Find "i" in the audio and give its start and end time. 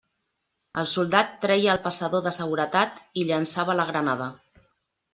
3.25-3.31